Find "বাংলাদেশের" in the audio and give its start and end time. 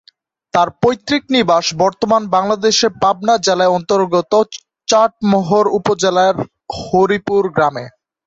2.35-2.91